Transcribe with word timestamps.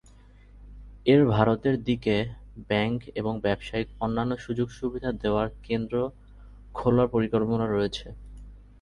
এর 1.05 1.21
ভারতের 1.33 1.75
দিকে 1.83 2.15
ব্যাংক 2.69 2.99
এবং 3.15 3.33
ব্যবসায়িক 3.45 3.89
অন্যান্য 3.99 4.33
সুযোগ-সুবিধা 4.45 5.09
দেওয়ার 5.21 5.47
কেন্দ্র 5.63 5.95
খোলার 6.75 7.07
পরিকল্পনা 7.07 7.65
রয়েছে। 7.67 8.07